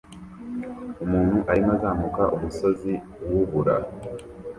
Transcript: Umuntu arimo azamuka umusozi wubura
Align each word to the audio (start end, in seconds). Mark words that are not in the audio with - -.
Umuntu 1.03 1.37
arimo 1.51 1.71
azamuka 1.75 2.23
umusozi 2.35 2.91
wubura 3.27 3.75